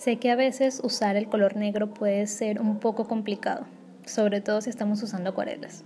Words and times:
Sé 0.00 0.16
que 0.16 0.30
a 0.30 0.34
veces 0.34 0.80
usar 0.82 1.16
el 1.16 1.28
color 1.28 1.56
negro 1.56 1.92
puede 1.92 2.26
ser 2.26 2.62
un 2.62 2.78
poco 2.78 3.06
complicado, 3.06 3.66
sobre 4.06 4.40
todo 4.40 4.62
si 4.62 4.70
estamos 4.70 5.02
usando 5.02 5.28
acuarelas. 5.28 5.84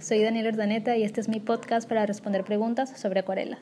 Soy 0.00 0.22
Daniela 0.22 0.50
Ordaneta 0.50 0.96
y 0.96 1.02
este 1.02 1.20
es 1.20 1.28
mi 1.28 1.40
podcast 1.40 1.88
para 1.88 2.06
responder 2.06 2.44
preguntas 2.44 2.90
sobre 2.96 3.18
acuarela. 3.18 3.58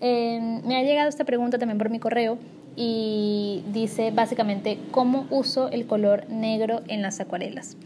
Eh, 0.00 0.60
me 0.64 0.76
ha 0.76 0.84
llegado 0.84 1.08
esta 1.08 1.24
pregunta 1.24 1.58
también 1.58 1.76
por 1.76 1.90
mi 1.90 1.98
correo 1.98 2.38
y 2.76 3.64
dice 3.72 4.12
básicamente 4.12 4.78
cómo 4.92 5.26
uso 5.30 5.70
el 5.70 5.88
color 5.88 6.30
negro 6.30 6.82
en 6.86 7.02
las 7.02 7.18
acuarelas. 7.18 7.76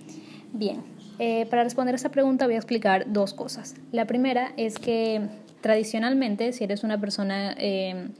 Bien, 0.52 0.82
eh, 1.18 1.46
para 1.46 1.64
responder 1.64 1.94
a 1.94 1.96
esta 1.96 2.10
pregunta 2.10 2.44
voy 2.44 2.56
a 2.56 2.58
explicar 2.58 3.10
dos 3.14 3.32
cosas. 3.32 3.76
La 3.92 4.04
primera 4.04 4.52
es 4.58 4.78
que 4.78 5.22
tradicionalmente, 5.62 6.52
si 6.52 6.64
eres 6.64 6.84
una 6.84 7.00
persona 7.00 7.54
eh, 7.56 8.10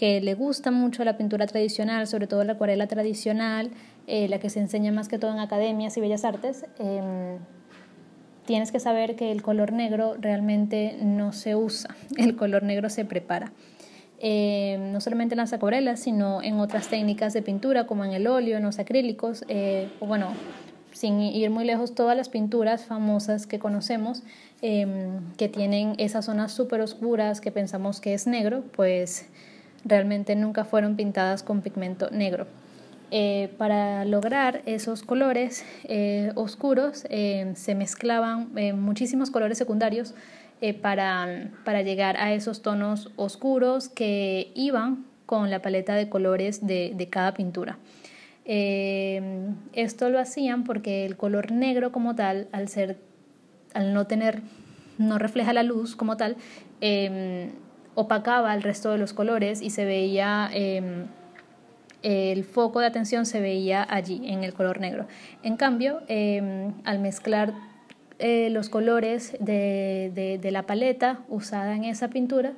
que 0.00 0.22
le 0.22 0.32
gusta 0.32 0.70
mucho 0.70 1.04
la 1.04 1.18
pintura 1.18 1.46
tradicional, 1.46 2.06
sobre 2.06 2.26
todo 2.26 2.42
la 2.42 2.54
acuarela 2.54 2.86
tradicional, 2.86 3.70
eh, 4.06 4.28
la 4.28 4.38
que 4.38 4.48
se 4.48 4.58
enseña 4.58 4.90
más 4.92 5.08
que 5.08 5.18
todo 5.18 5.30
en 5.30 5.40
academias 5.40 5.94
y 5.94 6.00
bellas 6.00 6.24
artes, 6.24 6.64
em, 6.78 7.36
tienes 8.46 8.72
que 8.72 8.80
saber 8.80 9.14
que 9.14 9.30
el 9.30 9.42
color 9.42 9.72
negro 9.72 10.16
realmente 10.18 10.96
no 11.02 11.34
se 11.34 11.54
usa, 11.54 11.94
el 12.16 12.34
color 12.34 12.62
negro 12.62 12.88
se 12.88 13.04
prepara. 13.04 13.52
Em, 14.20 14.90
no 14.90 15.02
solamente 15.02 15.34
en 15.34 15.40
las 15.40 15.52
acuarelas, 15.52 16.00
sino 16.00 16.42
en 16.42 16.60
otras 16.60 16.88
técnicas 16.88 17.34
de 17.34 17.42
pintura, 17.42 17.86
como 17.86 18.02
en 18.06 18.12
el 18.12 18.26
óleo, 18.26 18.56
en 18.56 18.62
los 18.62 18.78
acrílicos, 18.78 19.44
o 20.00 20.06
bueno, 20.06 20.28
sin 20.92 21.20
ir 21.20 21.50
muy 21.50 21.66
lejos, 21.66 21.94
todas 21.94 22.16
las 22.16 22.30
pinturas 22.30 22.86
famosas 22.86 23.46
que 23.46 23.58
conocemos 23.58 24.22
em, 24.62 25.20
que 25.36 25.50
tienen 25.50 25.92
esas 25.98 26.24
zonas 26.24 26.52
súper 26.52 26.80
oscuras 26.80 27.42
que 27.42 27.52
pensamos 27.52 28.00
que 28.00 28.14
es 28.14 28.26
negro, 28.26 28.64
pues 28.74 29.28
realmente 29.84 30.36
nunca 30.36 30.64
fueron 30.64 30.96
pintadas 30.96 31.42
con 31.42 31.62
pigmento 31.62 32.10
negro. 32.10 32.46
Eh, 33.12 33.52
para 33.58 34.04
lograr 34.04 34.62
esos 34.66 35.02
colores 35.02 35.64
eh, 35.84 36.30
oscuros 36.36 37.04
em, 37.10 37.56
se 37.56 37.74
mezclaban 37.74 38.50
eh, 38.56 38.72
muchísimos 38.72 39.30
colores 39.32 39.58
secundarios 39.58 40.14
para, 40.82 41.50
para 41.64 41.80
llegar 41.80 42.18
a 42.18 42.34
esos 42.34 42.60
tonos 42.60 43.10
oscuros 43.16 43.88
que 43.88 44.52
iban 44.54 45.06
con 45.24 45.48
la 45.48 45.62
paleta 45.62 45.94
de 45.94 46.10
colores 46.10 46.66
de, 46.66 46.92
de 46.94 47.08
cada 47.08 47.32
pintura. 47.32 47.78
Eh, 48.52 49.52
esto 49.74 50.10
lo 50.10 50.18
hacían 50.18 50.64
porque 50.64 51.06
el 51.06 51.16
color 51.16 51.52
negro 51.52 51.92
como 51.92 52.16
tal, 52.16 52.48
al 52.50 52.68
ser, 52.68 52.98
al 53.74 53.94
no 53.94 54.08
tener, 54.08 54.42
no 54.98 55.18
refleja 55.18 55.52
la 55.52 55.62
luz 55.62 55.94
como 55.94 56.16
tal, 56.16 56.36
opacaba 58.00 58.54
el 58.54 58.62
resto 58.62 58.90
de 58.90 58.98
los 58.98 59.12
colores 59.12 59.62
y 59.62 59.70
se 59.70 59.84
veía 59.84 60.50
em, 60.52 61.06
el 62.02 62.44
foco 62.44 62.80
de 62.80 62.86
atención 62.86 63.26
se 63.26 63.40
veía 63.40 63.86
allí 63.88 64.22
en 64.24 64.42
el 64.44 64.54
color 64.54 64.80
negro. 64.80 65.06
En 65.42 65.56
cambio, 65.56 66.00
em, 66.08 66.72
al 66.84 66.98
mezclar 66.98 67.52
eh, 68.18 68.50
los 68.50 68.68
colores 68.68 69.36
de, 69.40 70.40
la 70.50 70.62
paleta 70.64 71.20
usada 71.28 71.74
en 71.74 71.84
esa 71.84 72.08
pintura, 72.08 72.52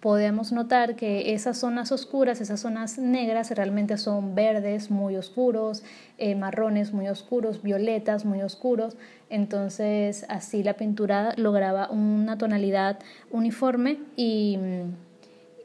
podemos 0.00 0.52
notar 0.52 0.94
que 0.94 1.32
esas 1.32 1.58
zonas 1.58 1.90
oscuras, 1.90 2.40
esas 2.40 2.60
zonas 2.60 2.98
negras 2.98 3.50
realmente 3.50 3.96
son 3.98 4.34
verdes 4.34 4.90
muy 4.90 5.16
oscuros, 5.16 5.82
eh, 6.18 6.34
marrones 6.34 6.92
muy 6.92 7.08
oscuros, 7.08 7.62
violetas 7.62 8.24
muy 8.24 8.42
oscuros. 8.42 8.96
Entonces 9.28 10.24
así 10.28 10.62
la 10.62 10.74
pintura 10.74 11.34
lograba 11.36 11.90
una 11.90 12.38
tonalidad 12.38 12.98
uniforme 13.30 13.98
y, 14.16 14.58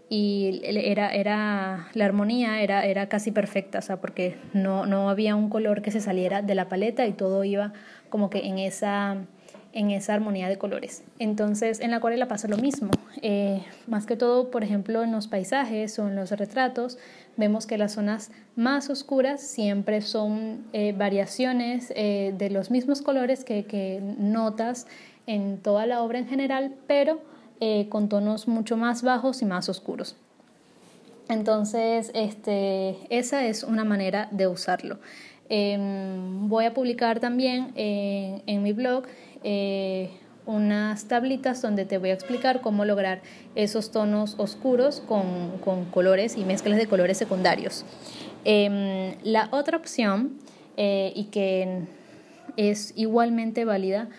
y 0.09 0.61
era, 0.63 1.13
era, 1.13 1.87
la 1.93 2.05
armonía 2.05 2.61
era, 2.61 2.85
era 2.85 3.07
casi 3.09 3.31
perfecta, 3.31 3.79
o 3.79 3.81
sea, 3.83 4.01
porque 4.01 4.37
no, 4.53 4.85
no 4.85 5.09
había 5.09 5.35
un 5.35 5.49
color 5.49 5.81
que 5.81 5.91
se 5.91 6.01
saliera 6.01 6.41
de 6.41 6.55
la 6.55 6.69
paleta 6.69 7.05
y 7.05 7.13
todo 7.13 7.43
iba 7.43 7.73
como 8.09 8.29
que 8.29 8.47
en 8.47 8.57
esa 8.59 9.17
en 9.73 9.89
esa 9.89 10.13
armonía 10.13 10.47
de 10.47 10.57
colores. 10.57 11.03
Entonces 11.19 11.79
en 11.79 11.91
la 11.91 11.97
acuarela 11.97 12.27
pasa 12.27 12.47
lo 12.47 12.57
mismo. 12.57 12.91
Eh, 13.25 13.63
más 13.87 14.05
que 14.05 14.17
todo, 14.17 14.51
por 14.51 14.65
ejemplo, 14.65 15.01
en 15.01 15.13
los 15.13 15.27
paisajes 15.29 15.97
o 15.97 16.09
en 16.09 16.15
los 16.17 16.31
retratos, 16.31 16.97
vemos 17.37 17.65
que 17.65 17.77
las 17.77 17.93
zonas 17.93 18.31
más 18.57 18.89
oscuras 18.89 19.39
siempre 19.39 20.01
son 20.01 20.65
eh, 20.73 20.91
variaciones 20.91 21.93
eh, 21.95 22.35
de 22.37 22.49
los 22.49 22.69
mismos 22.69 23.01
colores 23.01 23.45
que, 23.45 24.01
notas 24.17 24.87
en 25.25 25.57
toda 25.57 25.85
la 25.85 26.03
obra 26.03 26.19
en 26.19 26.27
general, 26.27 26.75
pero 26.85 27.21
con 27.87 28.09
tonos 28.09 28.49
mucho 28.49 28.75
más 28.75 29.03
bajos 29.03 29.41
y 29.41 29.45
más 29.45 29.69
oscuros. 29.69 30.17
Entonces, 31.29 32.11
este, 32.13 32.97
esa 33.09 33.45
es 33.45 33.63
una 33.63 33.85
manera 33.85 34.27
de 34.31 34.47
usarlo. 34.47 34.99
Em, 35.47 36.49
voy 36.49 36.65
a 36.65 36.73
publicar 36.73 37.21
también 37.21 37.71
en 37.77 38.63
mi 38.63 38.73
blog 38.73 39.05
unas 40.45 41.07
tablitas 41.07 41.61
donde 41.61 41.85
te 41.85 41.97
voy 41.97 42.09
a 42.09 42.13
explicar 42.13 42.61
cómo 42.61 42.85
lograr 42.85 43.21
esos 43.55 43.91
tonos 43.91 44.35
oscuros 44.37 44.99
con, 44.99 45.57
con 45.63 45.85
colores 45.85 46.37
y 46.37 46.43
mezclas 46.43 46.77
de 46.77 46.87
colores 46.87 47.17
secundarios. 47.17 47.85
Em, 48.45 49.15
la 49.23 49.47
otra 49.51 49.77
opción, 49.77 50.37
eh, 50.75 51.13
y 51.15 51.25
que 51.25 51.83
es 52.57 52.93
igualmente 52.95 53.63
válida, 53.63 54.09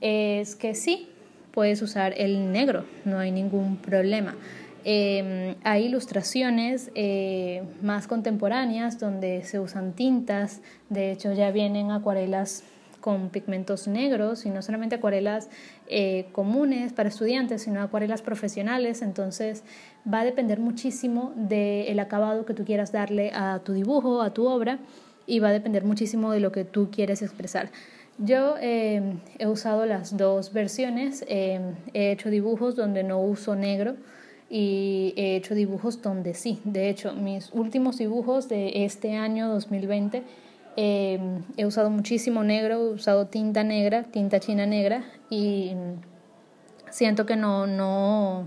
es 0.00 0.54
que 0.56 0.74
sí, 0.74 1.08
puedes 1.52 1.82
usar 1.82 2.14
el 2.16 2.52
negro, 2.52 2.84
no 3.04 3.18
hay 3.18 3.30
ningún 3.30 3.76
problema. 3.76 4.36
Em, 4.84 5.56
hay 5.62 5.86
ilustraciones 5.86 6.90
eh, 6.94 7.62
más 7.82 8.06
contemporáneas 8.06 8.98
donde 8.98 9.44
se 9.44 9.60
usan 9.60 9.92
tintas, 9.92 10.62
de 10.88 11.12
hecho 11.12 11.32
ya 11.32 11.50
vienen 11.50 11.90
acuarelas 11.90 12.64
con 13.00 13.30
pigmentos 13.30 13.88
negros 13.88 14.46
y 14.46 14.50
no 14.50 14.62
solamente 14.62 14.96
acuarelas 14.96 15.48
eh, 15.88 16.26
comunes 16.32 16.92
para 16.92 17.08
estudiantes, 17.08 17.62
sino 17.62 17.82
acuarelas 17.82 18.22
profesionales. 18.22 19.02
Entonces 19.02 19.64
va 20.06 20.20
a 20.20 20.24
depender 20.24 20.60
muchísimo 20.60 21.32
del 21.36 21.98
acabado 21.98 22.44
que 22.46 22.54
tú 22.54 22.64
quieras 22.64 22.92
darle 22.92 23.32
a 23.34 23.60
tu 23.64 23.72
dibujo, 23.72 24.22
a 24.22 24.32
tu 24.32 24.46
obra 24.46 24.78
y 25.26 25.38
va 25.38 25.48
a 25.48 25.52
depender 25.52 25.84
muchísimo 25.84 26.32
de 26.32 26.40
lo 26.40 26.52
que 26.52 26.64
tú 26.64 26.90
quieres 26.90 27.22
expresar. 27.22 27.70
Yo 28.18 28.56
eh, 28.60 29.14
he 29.38 29.46
usado 29.46 29.86
las 29.86 30.16
dos 30.16 30.52
versiones, 30.52 31.24
eh, 31.26 31.60
he 31.94 32.10
hecho 32.10 32.28
dibujos 32.28 32.76
donde 32.76 33.02
no 33.02 33.18
uso 33.20 33.56
negro 33.56 33.96
y 34.50 35.14
he 35.16 35.36
hecho 35.36 35.54
dibujos 35.54 36.02
donde 36.02 36.34
sí. 36.34 36.60
De 36.64 36.90
hecho, 36.90 37.14
mis 37.14 37.50
últimos 37.52 37.96
dibujos 37.96 38.48
de 38.48 38.84
este 38.84 39.16
año 39.16 39.48
2020 39.48 40.22
Em, 40.76 41.42
he 41.56 41.66
usado 41.66 41.90
muchísimo 41.90 42.44
negro, 42.44 42.74
he 42.74 42.94
usado 42.94 43.26
tinta 43.26 43.64
negra, 43.64 44.04
tinta 44.04 44.38
china 44.40 44.66
negra 44.66 45.04
y 45.28 45.72
siento 46.90 47.26
que 47.26 47.36
no, 47.36 47.66
no, 47.66 48.46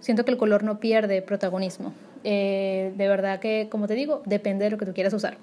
siento 0.00 0.24
que 0.24 0.30
el 0.30 0.36
color 0.36 0.62
no 0.62 0.78
pierde 0.78 1.22
protagonismo. 1.22 1.92
Eh, 2.22 2.92
de 2.96 3.08
verdad 3.08 3.40
que, 3.40 3.68
como 3.70 3.86
te 3.86 3.94
digo, 3.94 4.22
depende 4.24 4.64
de 4.64 4.70
lo 4.70 4.78
que 4.78 4.86
tú 4.86 4.94
quieras 4.94 5.12
usar. 5.12 5.36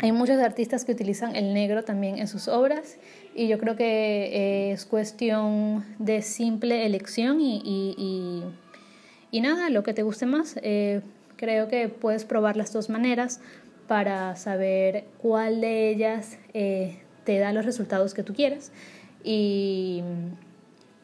Hay 0.00 0.12
muchos 0.12 0.38
artistas 0.38 0.84
que 0.84 0.92
utilizan 0.92 1.36
el 1.36 1.52
negro 1.52 1.82
también 1.82 2.18
en 2.18 2.28
sus 2.28 2.48
obras 2.48 2.96
y 3.34 3.48
yo 3.48 3.58
creo 3.58 3.76
que 3.76 4.72
es 4.72 4.86
cuestión 4.86 5.84
de 5.98 6.22
simple 6.22 6.86
elección 6.86 7.40
y, 7.40 7.60
y, 7.64 8.44
y, 9.30 9.40
nada, 9.40 9.70
lo 9.70 9.82
que 9.82 9.92
te 9.92 10.02
guste 10.02 10.24
más. 10.24 10.58
Eh, 10.62 11.02
creo 11.36 11.68
que 11.68 11.88
puedes 11.88 12.24
probar 12.24 12.56
las 12.56 12.72
dos 12.72 12.88
maneras 12.88 13.40
para 13.88 14.36
saber 14.36 15.06
cuál 15.20 15.60
de 15.60 15.90
ellas 15.90 16.38
eh, 16.54 16.98
te 17.24 17.38
da 17.38 17.52
los 17.52 17.64
resultados 17.64 18.14
que 18.14 18.22
tú 18.22 18.34
quieres 18.34 18.70
y, 19.24 20.02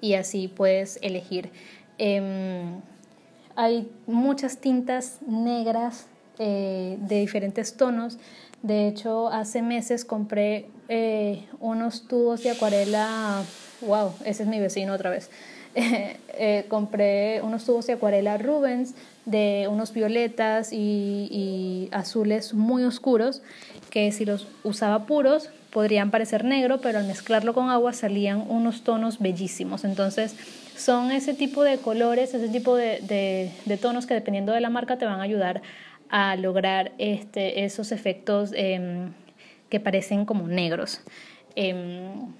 y 0.00 0.14
así 0.14 0.48
puedes 0.48 0.98
elegir. 1.02 1.50
Em, 1.98 2.80
hay 3.56 3.90
muchas 4.06 4.58
tintas 4.58 5.18
negras 5.26 6.06
eh, 6.38 6.96
de 7.00 7.20
diferentes 7.20 7.76
tonos. 7.76 8.18
De 8.62 8.88
hecho, 8.88 9.28
hace 9.28 9.62
meses 9.62 10.04
compré 10.04 10.68
eh, 10.88 11.46
unos 11.60 12.06
tubos 12.06 12.42
de 12.42 12.50
acuarela. 12.50 13.42
¡Wow! 13.80 14.12
Ese 14.24 14.42
es 14.42 14.48
mi 14.48 14.60
vecino 14.60 14.92
otra 14.92 15.10
vez. 15.10 15.30
compré 16.68 17.40
unos 17.42 17.64
tubos 17.64 17.86
de 17.86 17.94
acuarela 17.94 18.38
Rubens 18.38 18.94
de 19.24 19.66
unos 19.70 19.92
violetas 19.92 20.72
y, 20.72 21.88
azules 21.92 22.54
muy 22.54 22.84
oscuros 22.84 23.42
que 23.90 24.10
si 24.12 24.24
los 24.24 24.48
usaba 24.62 25.06
puros 25.06 25.50
podrían 25.70 26.10
parecer 26.10 26.44
negro, 26.44 26.80
pero 26.80 26.98
al 26.98 27.06
mezclarlo 27.06 27.54
con 27.54 27.70
agua 27.70 27.92
salían 27.92 28.44
unos 28.48 28.82
tonos 28.82 29.18
bellísimos. 29.18 29.84
Entonces 29.84 30.36
son 30.76 31.10
ese 31.10 31.34
tipo 31.34 31.62
de 31.62 31.78
colores, 31.78 32.34
ese 32.34 32.48
tipo 32.48 32.76
de, 32.76 33.50
tonos 33.80 34.06
que 34.06 34.14
dependiendo 34.14 34.52
de 34.52 34.60
la 34.60 34.70
marca 34.70 34.98
te 34.98 35.04
van 35.04 35.20
a 35.20 35.24
ayudar 35.24 35.62
a 36.10 36.36
lograr 36.36 36.92
este, 36.98 37.64
esos 37.64 37.92
efectos 37.92 38.52
em, 38.54 39.12
que 39.68 39.80
parecen 39.80 40.24
como 40.26 40.46
negros. 40.46 41.00
Em, 41.56 42.32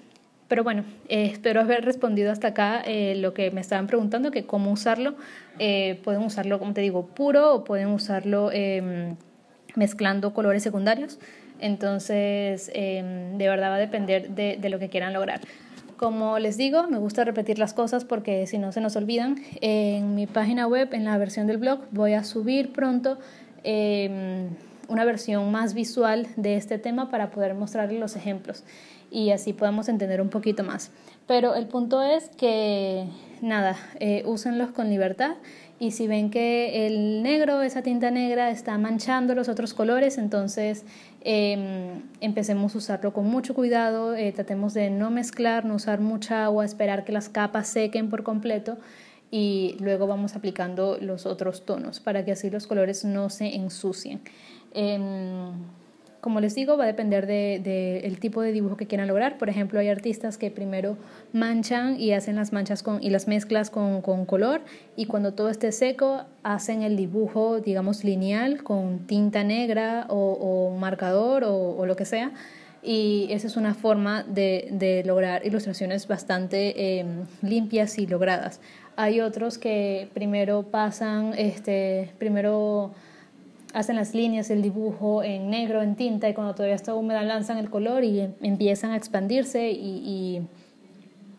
Pero 0.47 0.63
bueno, 0.63 0.83
eh, 1.09 1.25
espero 1.31 1.61
haber 1.61 1.83
respondido 1.83 2.31
hasta 2.31 2.49
acá 2.49 2.81
eh, 2.85 3.15
lo 3.15 3.33
que 3.33 3.49
me 3.49 3.61
estaban 3.61 3.87
preguntando, 3.87 4.29
que 4.29 4.45
cómo 4.45 4.71
usarlo. 4.71 5.15
Eh, 5.57 5.99
pueden 6.03 6.21
usarlo, 6.21 6.59
como 6.59 6.73
te 6.73 6.81
digo, 6.81 7.07
puro 7.07 7.55
o 7.55 7.63
pueden 7.63 7.87
usarlo 7.87 8.51
em, 8.51 9.15
mezclando 9.75 10.33
colores 10.33 10.61
secundarios. 10.61 11.19
Entonces, 11.59 12.69
em, 12.75 13.37
de 13.37 13.47
verdad 13.47 13.71
va 13.71 13.75
a 13.75 13.79
depender 13.79 14.29
de, 14.29 14.57
de, 14.57 14.69
lo 14.69 14.77
que 14.77 14.89
quieran 14.89 15.13
lograr. 15.13 15.41
Como 15.97 16.37
les 16.37 16.57
digo, 16.57 16.87
me 16.89 16.99
gusta 16.99 17.23
repetir 17.23 17.57
las 17.57 17.73
cosas 17.73 18.05
porque 18.05 18.45
si 18.45 18.59
no 18.59 18.71
se 18.71 18.81
nos 18.81 18.95
olvidan. 18.95 19.37
En 19.61 20.13
mi 20.13 20.27
página 20.27 20.67
web, 20.67 20.89
en 20.93 21.05
la 21.05 21.17
versión 21.17 21.47
del 21.47 21.57
blog, 21.57 21.79
voy 21.89 22.13
a 22.13 22.23
subir 22.23 22.71
pronto 22.71 23.17
em, 23.63 24.49
una 24.89 25.05
versión 25.05 25.51
más 25.51 25.73
visual 25.73 26.27
de 26.35 26.55
este 26.57 26.77
tema 26.77 27.09
para 27.09 27.31
poder 27.31 27.55
mostrarles 27.55 27.99
los 27.99 28.15
ejemplos 28.15 28.63
y 29.15 29.31
así 29.31 29.53
podemos 29.53 29.87
entender 29.87 30.19
un 30.19 30.27
poquito 30.27 30.65
más. 30.65 30.91
Pero 31.25 31.55
el 31.55 31.67
punto 31.67 32.03
es 32.03 32.29
que, 32.37 33.07
nada, 33.41 33.77
eh, 34.01 34.23
úsenlos 34.25 34.71
con 34.71 34.89
libertad 34.89 35.37
y 35.79 35.91
si 35.91 36.05
ven 36.05 36.29
que 36.29 36.85
el 36.85 37.23
negro, 37.23 37.61
esa 37.61 37.81
tinta 37.81 38.11
negra, 38.11 38.51
está 38.51 38.77
manchando 38.77 39.33
los 39.33 39.47
otros 39.47 39.73
colores, 39.73 40.17
entonces 40.17 40.83
em, 41.21 42.01
empecemos 42.19 42.75
a 42.75 42.77
usarlo 42.77 43.13
con 43.13 43.25
mucho 43.25 43.53
cuidado, 43.55 44.15
eh, 44.15 44.33
tratemos 44.33 44.73
de 44.73 44.89
no 44.89 45.11
mezclar, 45.11 45.63
no 45.63 45.75
usar 45.75 46.01
mucha 46.01 46.43
agua, 46.43 46.65
esperar 46.65 47.05
que 47.05 47.13
las 47.13 47.29
capas 47.29 47.69
sequen 47.69 48.09
por 48.09 48.23
completo 48.23 48.77
y 49.31 49.77
luego 49.79 50.07
vamos 50.07 50.35
aplicando 50.35 50.97
los 50.99 51.25
otros 51.25 51.65
tonos 51.65 52.01
para 52.01 52.25
que 52.25 52.33
así 52.33 52.49
los 52.49 52.67
colores 52.67 53.05
no 53.05 53.29
se 53.29 53.55
ensucien. 53.55 54.19
Em, 54.73 55.53
como 56.25 56.39
les 56.39 56.55
digo, 56.55 56.75
va 56.75 56.85
a 56.85 56.87
depender 56.87 57.27
del 57.27 57.61
de, 57.61 58.17
tipo 58.19 58.41
de 58.41 58.51
dibujo 58.51 58.77
que 58.77 58.87
quieran 58.87 59.07
lograr. 59.07 59.37
Por 59.37 59.47
ejemplo, 59.47 59.79
hay 59.79 59.89
artistas 59.89 60.39
que 60.39 60.49
primero 60.49 60.97
manchan 61.33 62.01
y 62.01 62.13
hacen 62.13 62.35
las 62.35 62.51
manchas 62.51 62.81
con, 62.81 63.03
y 63.03 63.11
las 63.11 63.27
mezclas 63.27 63.69
con, 63.69 64.01
con 64.01 64.25
color 64.25 64.61
y 64.95 65.05
cuando 65.05 65.35
todo 65.35 65.51
esté 65.51 65.71
seco 65.71 66.23
hacen 66.41 66.81
el 66.81 66.97
dibujo, 66.97 67.59
digamos, 67.59 68.03
lineal 68.03 68.63
con 68.63 69.05
tinta 69.05 69.43
negra 69.43 70.07
o, 70.09 70.75
marcador 70.79 71.43
o, 71.45 71.85
lo 71.85 71.95
que 71.95 72.05
sea. 72.05 72.31
Y 72.81 73.27
esa 73.29 73.45
es 73.45 73.55
una 73.55 73.75
forma 73.75 74.23
de, 74.23 74.69
de 74.71 75.03
lograr 75.05 75.45
ilustraciones 75.45 76.07
bastante 76.07 77.01
eh, 77.01 77.05
limpias 77.43 77.99
y 77.99 78.07
logradas. 78.07 78.61
Hay 78.95 79.21
otros 79.21 79.59
que 79.59 80.09
primero 80.15 80.63
pasan, 80.63 81.35
este, 81.37 82.13
primero 82.17 82.95
hacen 83.75 83.97
las 83.97 84.15
líneas, 84.15 84.49
el 84.49 84.61
dibujo 84.61 85.21
en 85.21 85.49
negro, 85.49 85.81
en 85.81 85.97
tinta, 85.97 86.29
y 86.29 86.33
cuando 86.33 86.55
todavía 86.55 86.75
está 86.75 86.95
húmeda 86.95 87.23
lanzan 87.23 87.57
el 87.57 87.69
color 87.69 88.05
y 88.05 88.21
empiezan 88.41 88.91
a 88.91 88.95
expandirse 88.95 89.69
y, 89.69 90.47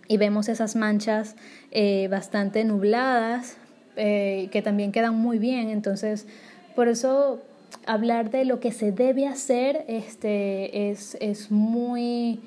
y, 0.07 0.17
vemos 0.19 0.49
esas 0.51 0.77
manchas 0.77 1.35
eh, 1.71 2.09
bastante 2.11 2.63
nubladas 2.65 3.57
eh, 3.97 4.49
que 4.53 4.61
también 4.61 4.93
quedan 4.93 5.15
muy 5.15 5.39
bien. 5.39 5.71
Entonces, 5.71 6.27
por 6.75 6.89
eso 6.89 7.41
hablar 7.87 8.31
de 8.31 8.45
lo 8.45 8.61
que 8.61 8.71
se 8.71 8.93
debe 8.93 9.27
hacer 9.27 9.87
este, 9.89 10.91
es, 10.91 11.17
es 11.21 11.51
muy 11.51 12.41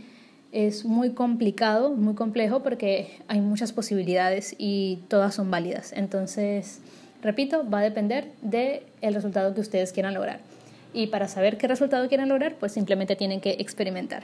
es 0.52 0.86
muy 0.86 1.12
complicado, 1.12 1.96
muy 1.96 2.16
complejo 2.16 2.64
porque 2.64 3.20
hay 3.28 3.42
muchas 3.42 3.72
posibilidades 3.72 4.56
y 4.58 5.00
todas 5.08 5.36
son 5.36 5.52
válidas. 5.52 5.94
Entonces, 5.94 6.82
Repito, 7.22 7.70
va 7.70 7.80
a 7.80 7.84
depender 7.84 8.32
del 8.42 8.82
el 9.02 9.14
resultado 9.14 9.54
que 9.54 9.62
ustedes 9.62 9.92
quieran 9.92 10.14
lograr. 10.14 10.40
Y 10.94 11.08
para 11.08 11.28
saber 11.28 11.58
qué 11.58 11.68
resultado 11.68 12.08
quieren 12.08 12.30
lograr, 12.30 12.56
pues 12.56 12.72
simplemente 12.72 13.16
tienen 13.16 13.42
que 13.42 13.52
experimentar. 13.60 14.24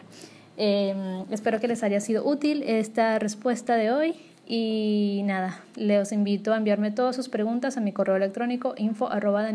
Em, 0.57 1.25
espero 1.31 1.59
que 1.59 1.67
les 1.67 1.83
haya 1.83 1.99
sido 1.99 2.25
útil 2.25 2.63
esta 2.63 3.19
respuesta 3.19 3.75
de 3.75 3.91
hoy. 3.91 4.15
Y 4.47 5.21
nada, 5.25 5.63
les 5.75 6.11
invito 6.11 6.53
a 6.53 6.57
enviarme 6.57 6.91
todas 6.91 7.15
sus 7.15 7.29
preguntas 7.29 7.77
a 7.77 7.81
mi 7.81 7.91
correo 7.91 8.15
electrónico 8.15 8.75
info 8.77 9.11
arroba 9.11 9.49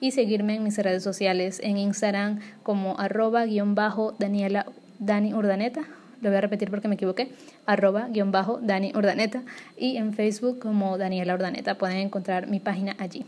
y 0.00 0.10
seguirme 0.12 0.54
en 0.54 0.62
mis 0.62 0.78
redes 0.78 1.02
sociales 1.02 1.60
en 1.62 1.76
Instagram 1.76 2.38
como 2.62 2.98
arroba 3.00 3.46
guion 3.46 3.74
bajo 3.74 4.14
Daniela 4.18 4.66
Dani 5.00 5.34
Urdaneta 5.34 5.82
lo 6.20 6.30
voy 6.30 6.36
a 6.36 6.40
repetir 6.40 6.70
porque 6.70 6.88
me 6.88 6.94
equivoqué, 6.94 7.32
arroba 7.66 8.08
guion 8.08 8.32
bajo 8.32 8.58
Dani 8.62 8.92
Urdaneta 8.94 9.42
y 9.76 9.96
en 9.96 10.12
Facebook 10.12 10.58
como 10.58 10.98
Daniela 10.98 11.34
Urdaneta. 11.34 11.76
Pueden 11.76 11.98
encontrar 11.98 12.46
mi 12.46 12.60
página 12.60 12.96
allí. 12.98 13.24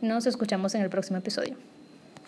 Nos 0.00 0.26
escuchamos 0.26 0.74
en 0.74 0.82
el 0.82 0.90
próximo 0.90 1.18
episodio. 1.18 1.56